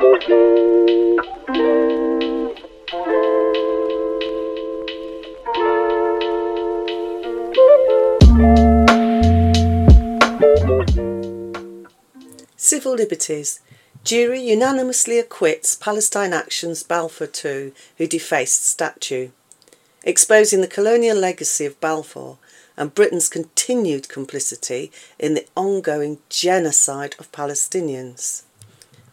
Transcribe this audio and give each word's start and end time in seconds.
Civil 0.00 0.14
liberties. 12.94 13.60
Jury 14.02 14.40
unanimously 14.40 15.18
acquits 15.18 15.76
Palestine 15.76 16.32
Action's 16.32 16.82
Balfour 16.82 17.28
II, 17.44 17.72
who 17.98 18.06
defaced 18.06 18.66
statue. 18.66 19.28
Exposing 20.02 20.62
the 20.62 20.66
colonial 20.66 21.18
legacy 21.18 21.66
of 21.66 21.78
Balfour 21.78 22.38
and 22.74 22.94
Britain's 22.94 23.28
continued 23.28 24.08
complicity 24.08 24.90
in 25.18 25.34
the 25.34 25.46
ongoing 25.54 26.20
genocide 26.30 27.16
of 27.18 27.30
Palestinians. 27.32 28.44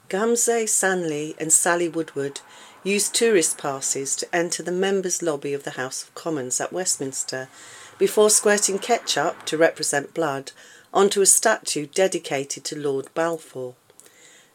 Gamze 0.09 0.63
Sanli 0.69 1.35
and 1.37 1.51
Sally 1.51 1.89
Woodward 1.89 2.39
used 2.81 3.13
tourist 3.13 3.57
passes 3.57 4.15
to 4.15 4.33
enter 4.33 4.63
the 4.63 4.71
members' 4.71 5.21
lobby 5.21 5.53
of 5.53 5.65
the 5.65 5.71
House 5.71 6.01
of 6.01 6.15
Commons 6.15 6.61
at 6.61 6.71
Westminster 6.71 7.49
before 7.97 8.29
squirting 8.29 8.79
ketchup 8.79 9.45
to 9.45 9.57
represent 9.57 10.13
blood 10.13 10.53
onto 10.93 11.19
a 11.19 11.25
statue 11.25 11.87
dedicated 11.87 12.63
to 12.63 12.79
Lord 12.79 13.13
Balfour. 13.15 13.75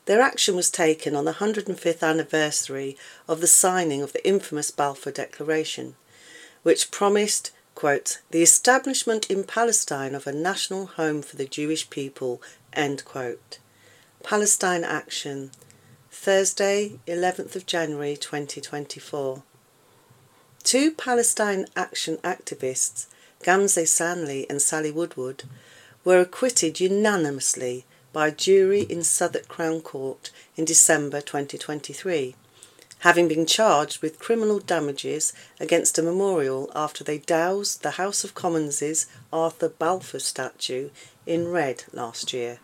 Their 0.07 0.23
action 0.23 0.57
was 0.57 0.71
taken 0.71 1.15
on 1.15 1.27
the 1.27 1.35
105th 1.35 2.03
anniversary 2.03 2.97
of 3.29 3.43
the 3.43 3.47
signing 3.47 4.01
of 4.01 4.15
the 4.15 4.27
infamous 4.27 4.71
Balfour 4.71 5.12
Declaration, 5.12 5.97
which 6.62 6.91
promised, 6.91 7.51
quote, 7.75 8.23
the 8.31 8.43
establishment 8.43 9.31
in 9.31 9.45
Palestine 9.45 10.15
of 10.15 10.27
a 10.27 10.33
national 10.33 10.87
home 10.87 11.21
for 11.21 11.37
the 11.37 11.45
Jewish 11.45 11.91
people, 11.91 12.41
end 12.73 13.05
quote. 13.05 13.59
Palestine 14.23 14.85
Action, 14.85 15.51
Thursday, 16.11 17.01
11th 17.09 17.57
of 17.57 17.67
January 17.67 18.17
2024. 18.17 19.42
Two 20.62 20.92
Palestine 20.92 21.67
Action 21.75 22.19
activists, 22.19 23.06
Gamze 23.43 23.83
Sanli 23.83 24.47
and 24.48 24.62
Sally 24.62 24.93
Woodward, 24.93 25.43
were 26.05 26.20
acquitted 26.20 26.78
unanimously 26.78 27.84
by 28.12 28.28
a 28.28 28.33
jury 28.33 28.83
in 28.83 29.03
Southwark 29.03 29.48
Crown 29.48 29.81
Court 29.81 30.31
in 30.56 30.65
December 30.65 31.20
2023, 31.20 32.37
having 33.00 33.27
been 33.27 33.45
charged 33.45 34.03
with 34.03 34.20
criminal 34.20 34.61
damages 34.61 35.33
against 35.59 35.98
a 35.98 36.03
memorial 36.03 36.70
after 36.77 37.03
they 37.03 37.19
doused 37.19 37.83
the 37.83 37.93
House 37.93 38.23
of 38.23 38.34
Commons' 38.34 39.06
Arthur 39.33 39.69
Balfour 39.69 40.20
statue 40.20 40.91
in 41.27 41.48
red 41.48 41.84
last 41.93 42.33
year. 42.33 42.61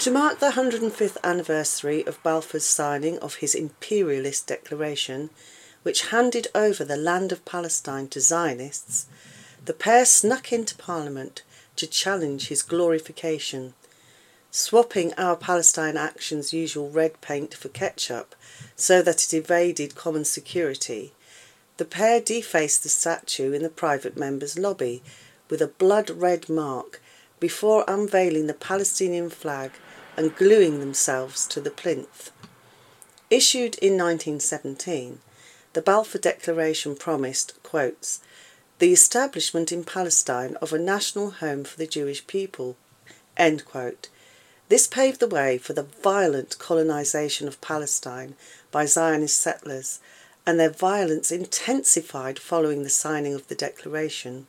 To 0.00 0.10
mark 0.10 0.38
the 0.38 0.52
105th 0.52 1.18
anniversary 1.22 2.06
of 2.06 2.22
Balfour's 2.22 2.64
signing 2.64 3.18
of 3.18 3.34
his 3.34 3.54
imperialist 3.54 4.46
declaration, 4.46 5.28
which 5.82 6.06
handed 6.06 6.48
over 6.54 6.86
the 6.86 6.96
land 6.96 7.32
of 7.32 7.44
Palestine 7.44 8.08
to 8.08 8.20
Zionists, 8.22 9.04
the 9.62 9.74
pair 9.74 10.06
snuck 10.06 10.54
into 10.54 10.74
Parliament 10.74 11.42
to 11.76 11.86
challenge 11.86 12.48
his 12.48 12.62
glorification. 12.62 13.74
Swapping 14.50 15.12
our 15.18 15.36
Palestine 15.36 15.98
Action's 15.98 16.54
usual 16.54 16.88
red 16.88 17.20
paint 17.20 17.52
for 17.52 17.68
ketchup 17.68 18.34
so 18.76 19.02
that 19.02 19.22
it 19.22 19.34
evaded 19.34 19.96
common 19.96 20.24
security, 20.24 21.12
the 21.76 21.84
pair 21.84 22.22
defaced 22.22 22.84
the 22.84 22.88
statue 22.88 23.52
in 23.52 23.62
the 23.62 23.68
private 23.68 24.16
members' 24.16 24.58
lobby 24.58 25.02
with 25.50 25.60
a 25.60 25.66
blood 25.66 26.08
red 26.08 26.48
mark 26.48 27.02
before 27.38 27.84
unveiling 27.86 28.46
the 28.46 28.54
Palestinian 28.54 29.28
flag 29.28 29.72
and 30.20 30.36
gluing 30.36 30.80
themselves 30.80 31.46
to 31.46 31.62
the 31.62 31.70
plinth. 31.70 32.30
Issued 33.30 33.76
in 33.76 33.94
1917, 33.94 35.20
the 35.72 35.80
Balfour 35.80 36.20
Declaration 36.20 36.94
promised, 36.94 37.54
quotes, 37.62 38.20
the 38.80 38.92
establishment 38.92 39.72
in 39.72 39.82
Palestine 39.82 40.56
of 40.56 40.74
a 40.74 40.78
national 40.78 41.30
home 41.30 41.64
for 41.64 41.78
the 41.78 41.86
Jewish 41.86 42.26
people. 42.26 42.76
This 44.68 44.86
paved 44.86 45.20
the 45.20 45.26
way 45.26 45.56
for 45.56 45.72
the 45.72 45.88
violent 46.02 46.58
colonisation 46.58 47.48
of 47.48 47.62
Palestine 47.62 48.34
by 48.70 48.84
Zionist 48.84 49.38
settlers, 49.38 50.00
and 50.46 50.60
their 50.60 50.68
violence 50.68 51.32
intensified 51.32 52.38
following 52.38 52.82
the 52.82 52.90
signing 52.90 53.32
of 53.32 53.48
the 53.48 53.54
Declaration. 53.54 54.48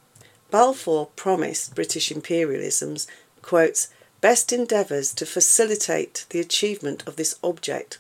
Balfour 0.50 1.06
promised 1.16 1.75
British 1.75 2.12
imperialism's 2.12 3.07
quotes, 3.41 3.88
best 4.22 4.54
endeavours 4.54 5.14
to 5.16 5.26
facilitate 5.26 6.26
the 6.30 6.40
achievement 6.40 7.04
of 7.08 7.16
this 7.16 7.36
object. 7.44 7.98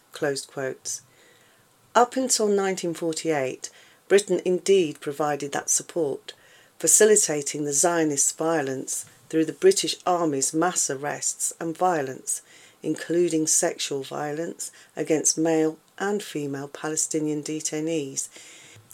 Up 1.95 2.15
until 2.15 2.45
1948, 2.45 3.69
Britain 4.07 4.41
indeed 4.45 5.01
provided 5.01 5.51
that 5.51 5.69
support, 5.69 6.33
facilitating 6.77 7.65
the 7.65 7.73
Zionist 7.73 8.37
violence 8.37 9.05
through 9.29 9.45
the 9.45 9.53
British 9.53 9.95
Army's 10.05 10.53
mass 10.53 10.89
arrests 10.89 11.53
and 11.59 11.75
violence, 11.75 12.41
including 12.83 13.47
sexual 13.47 14.03
violence 14.03 14.71
against 14.95 15.37
male 15.37 15.77
and 15.97 16.21
female 16.21 16.67
Palestinian 16.67 17.41
detainees, 17.41 18.29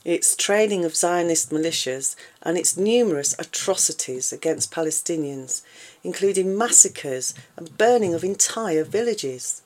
its 0.08 0.38
training 0.38 0.86
of 0.86 0.96
Zionist 0.96 1.50
militias, 1.50 2.16
and 2.42 2.58
its 2.58 2.78
numerous 2.78 3.36
atrocities 3.38 4.32
against 4.32 4.72
Palestinians, 4.72 5.64
including 6.02 6.58
massacres 6.58 7.34
and 7.58 7.78
burning 7.78 8.14
of 8.14 8.24
entire 8.24 8.86
villages. 8.86 9.64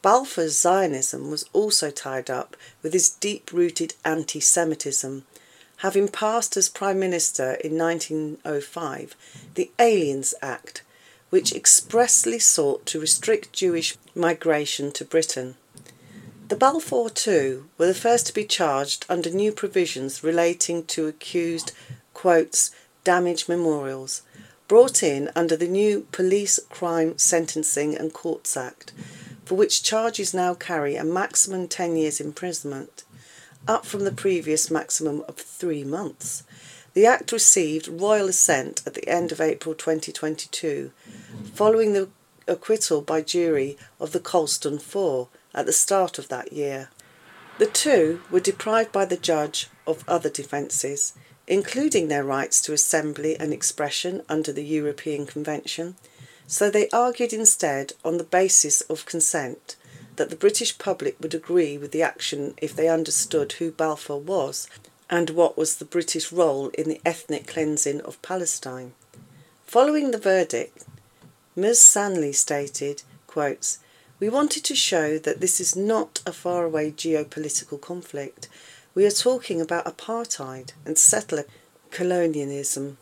Balfour's 0.00 0.58
Zionism 0.58 1.30
was 1.30 1.44
also 1.52 1.90
tied 1.90 2.30
up 2.30 2.56
with 2.82 2.94
his 2.94 3.10
deep 3.10 3.52
rooted 3.52 3.92
anti 4.06 4.40
Semitism, 4.40 5.26
having 5.78 6.08
passed 6.08 6.56
as 6.56 6.70
Prime 6.70 6.98
Minister 6.98 7.52
in 7.62 7.76
1905 7.76 9.16
the 9.54 9.70
Aliens 9.78 10.32
Act, 10.40 10.82
which 11.28 11.54
expressly 11.54 12.38
sought 12.38 12.86
to 12.86 12.98
restrict 12.98 13.52
Jewish 13.52 13.98
migration 14.14 14.92
to 14.92 15.04
Britain. 15.04 15.56
The 16.48 16.56
Balfour 16.56 17.10
II 17.26 17.64
were 17.76 17.86
the 17.86 17.94
first 17.94 18.26
to 18.28 18.32
be 18.32 18.44
charged 18.44 19.04
under 19.06 19.28
new 19.28 19.52
provisions 19.52 20.24
relating 20.24 20.86
to 20.86 21.06
accused, 21.06 21.72
quotes, 22.14 22.70
damaged 23.04 23.50
memorials, 23.50 24.22
brought 24.66 25.02
in 25.02 25.30
under 25.36 25.56
the 25.56 25.68
new 25.68 26.06
Police 26.10 26.58
Crime 26.70 27.18
Sentencing 27.18 27.94
and 27.94 28.14
Courts 28.14 28.56
Act 28.56 28.92
for 29.44 29.56
which 29.56 29.82
charges 29.82 30.34
now 30.34 30.52
carry 30.54 30.94
a 30.96 31.04
maximum 31.04 31.68
10 31.68 31.96
years 31.96 32.20
imprisonment, 32.20 33.04
up 33.66 33.86
from 33.86 34.04
the 34.04 34.12
previous 34.12 34.70
maximum 34.70 35.24
of 35.26 35.36
three 35.36 35.84
months. 35.84 36.44
The 36.92 37.06
Act 37.06 37.32
received 37.32 37.88
royal 37.88 38.28
assent 38.28 38.82
at 38.86 38.92
the 38.92 39.08
end 39.08 39.32
of 39.32 39.40
April 39.40 39.74
2022, 39.74 40.92
following 41.54 41.94
the 41.94 42.08
acquittal 42.46 43.00
by 43.00 43.22
jury 43.22 43.78
of 43.98 44.12
the 44.12 44.20
Colston 44.20 44.78
Four 44.78 45.28
at 45.58 45.66
the 45.66 45.72
start 45.72 46.18
of 46.18 46.28
that 46.28 46.52
year. 46.52 46.88
The 47.58 47.66
two 47.66 48.22
were 48.30 48.40
deprived 48.40 48.92
by 48.92 49.04
the 49.04 49.16
judge 49.16 49.68
of 49.86 50.04
other 50.08 50.30
defences, 50.30 51.12
including 51.46 52.08
their 52.08 52.24
rights 52.24 52.62
to 52.62 52.72
assembly 52.72 53.36
and 53.38 53.52
expression 53.52 54.22
under 54.28 54.52
the 54.52 54.64
European 54.64 55.26
Convention 55.26 55.96
so 56.50 56.70
they 56.70 56.88
argued 56.88 57.34
instead 57.34 57.92
on 58.02 58.16
the 58.16 58.24
basis 58.24 58.80
of 58.82 59.04
consent 59.04 59.76
that 60.16 60.30
the 60.30 60.36
British 60.36 60.78
public 60.78 61.14
would 61.20 61.34
agree 61.34 61.76
with 61.76 61.92
the 61.92 62.02
action 62.02 62.54
if 62.56 62.74
they 62.74 62.88
understood 62.88 63.52
who 63.52 63.70
Balfour 63.70 64.18
was 64.18 64.66
and 65.10 65.28
what 65.30 65.58
was 65.58 65.76
the 65.76 65.84
British 65.84 66.32
role 66.32 66.70
in 66.70 66.88
the 66.88 67.02
ethnic 67.04 67.46
cleansing 67.46 68.00
of 68.00 68.20
Palestine. 68.22 68.94
Following 69.66 70.10
the 70.10 70.18
verdict, 70.18 70.86
Ms. 71.54 71.80
Sanli 71.80 72.34
stated, 72.34 73.02
quotes, 73.26 73.78
We 74.20 74.28
wanted 74.28 74.64
to 74.64 74.74
show 74.74 75.18
that 75.18 75.40
this 75.40 75.60
is 75.60 75.76
not 75.76 76.20
a 76.26 76.32
faraway 76.32 76.90
geopolitical 76.90 77.80
conflict. 77.80 78.48
We 78.94 79.06
are 79.06 79.10
talking 79.10 79.60
about 79.60 79.84
apartheid 79.84 80.72
and 80.84 80.98
settler 80.98 81.44
colonialism 81.90 82.98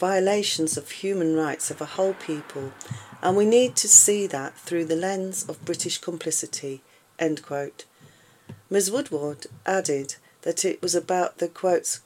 violations 0.00 0.78
of 0.78 0.90
human 0.90 1.36
rights 1.36 1.70
of 1.70 1.80
a 1.80 1.92
whole 1.96 2.14
people, 2.14 2.72
and 3.22 3.36
we 3.36 3.44
need 3.44 3.76
to 3.76 3.86
see 3.86 4.26
that 4.26 4.56
through 4.56 4.86
the 4.86 4.96
lens 4.96 5.46
of 5.46 5.64
British 5.64 5.98
complicity. 5.98 6.80
End 7.18 7.42
quote. 7.42 7.84
Ms. 8.70 8.90
Woodward 8.90 9.46
added 9.66 10.14
that 10.42 10.64
it 10.64 10.80
was 10.80 10.94
about 10.94 11.36
the 11.36 11.48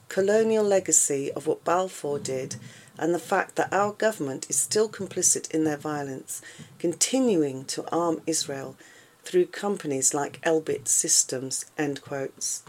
colonial 0.09 0.63
legacy 0.63 1.31
of 1.31 1.47
what 1.47 1.63
Balfour 1.63 2.19
did 2.19 2.57
and 2.97 3.13
the 3.13 3.19
fact 3.19 3.55
that 3.55 3.73
our 3.73 3.91
government 3.91 4.47
is 4.49 4.55
still 4.55 4.89
complicit 4.89 5.49
in 5.51 5.63
their 5.63 5.77
violence, 5.77 6.41
continuing 6.79 7.65
to 7.65 7.89
arm 7.89 8.21
Israel 8.25 8.75
through 9.23 9.47
companies 9.47 10.13
like 10.13 10.41
Elbit 10.41 10.87
Systems. 10.87 11.65
End 11.77 12.01
quotes. 12.01 12.63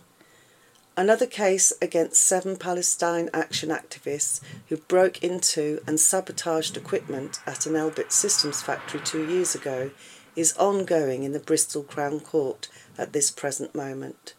Another 0.96 1.26
case 1.26 1.74
against 1.82 2.22
seven 2.22 2.56
Palestine 2.56 3.28
Action 3.34 3.68
activists 3.68 4.40
who 4.68 4.78
broke 4.78 5.22
into 5.22 5.82
and 5.86 6.00
sabotaged 6.00 6.76
equipment 6.76 7.38
at 7.46 7.66
an 7.66 7.74
Elbit 7.74 8.10
Systems 8.10 8.62
factory 8.62 9.00
two 9.04 9.26
years 9.28 9.54
ago 9.54 9.90
is 10.34 10.56
ongoing 10.56 11.22
in 11.22 11.32
the 11.32 11.38
Bristol 11.38 11.82
Crown 11.82 12.20
Court 12.20 12.68
at 12.96 13.12
this 13.12 13.30
present 13.30 13.74
moment. 13.74 14.32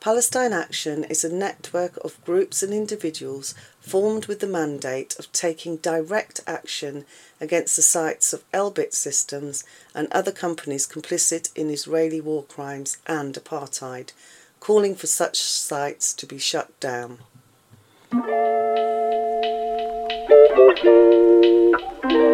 Palestine 0.00 0.54
Action 0.54 1.04
is 1.04 1.24
a 1.24 1.32
network 1.32 1.98
of 1.98 2.24
groups 2.24 2.62
and 2.62 2.72
individuals 2.72 3.54
formed 3.80 4.24
with 4.26 4.40
the 4.40 4.46
mandate 4.46 5.14
of 5.18 5.30
taking 5.30 5.76
direct 5.76 6.40
action 6.46 7.04
against 7.38 7.76
the 7.76 7.82
sites 7.82 8.32
of 8.32 8.50
Elbit 8.50 8.94
Systems 8.94 9.62
and 9.94 10.08
other 10.10 10.32
companies 10.32 10.86
complicit 10.86 11.50
in 11.54 11.68
Israeli 11.68 12.18
war 12.18 12.44
crimes 12.44 12.96
and 13.06 13.34
apartheid, 13.34 14.12
calling 14.58 14.94
for 14.94 15.06
such 15.06 15.38
sites 15.38 16.14
to 16.14 16.24
be 16.24 16.38
shut 16.38 16.80
down. 16.80 17.18